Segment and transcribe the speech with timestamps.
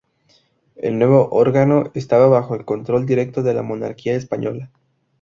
[0.77, 4.71] El nuevo órgano estaba bajo el control directo de la monarquía española.